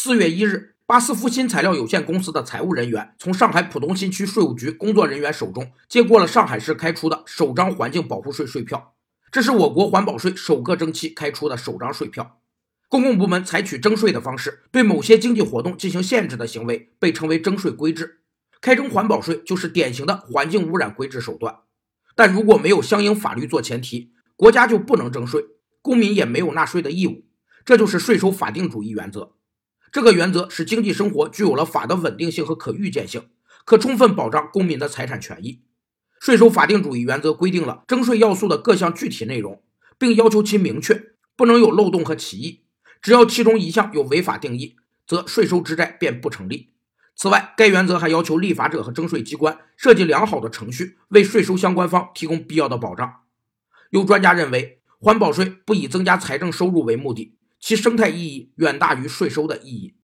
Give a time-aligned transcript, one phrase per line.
[0.00, 8.94] 四月一日，巴斯夫新材料有限公司的财务人员从上海浦东新区税务局工作人员手中接过了上海市开出的首张环境保护税税票。
[9.32, 12.38] 这是我国环保税首个征期开出的首张税票。
[12.88, 18.20] 公共部门采取征税的方式对某些经济活动进行限制的行为，被称为征税规制。
[18.60, 21.56] 开征环保税就是典型的环境污染规制手段。
[22.14, 25.44] 但如果没有相应法律做前提，国家就不能征税，
[25.82, 27.24] 公民也没有纳税的义务。
[27.64, 29.32] 这就是税收法定主义原则。
[29.90, 33.28] 这个原则使经济生活具有了法的稳定性和可预见性，
[33.64, 35.62] 可充分保障公民的财产权益。
[36.20, 39.62] 税收法定主义原则规定了征税要素的各项具体内容，
[39.98, 42.64] 并要求其明确，不能有漏洞和歧义。
[43.00, 46.70] 只要其中一项有违法定义，则税收之债便不成立。
[47.14, 53.20] 此外，该原则还要求立法者和征税机关设计良好的程序，为税收相关方提供必要的保障。
[53.90, 59.94] 有专家认为，环保税不以增加财政收入为目的，其生态意义远大于税收的意义。